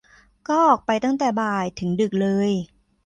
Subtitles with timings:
[0.47, 2.51] ก็ออกไปตั้งแต่บ่ายถึงดึกเลย